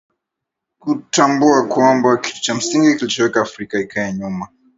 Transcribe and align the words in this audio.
kutambua 0.79 1.67
kwamba 1.67 2.17
kitu 2.17 2.41
cha 2.41 2.55
msingi 2.55 2.95
kilichoweka 2.95 3.41
afrika 3.41 3.79
ikae 3.79 4.13
nyuma 4.13 4.47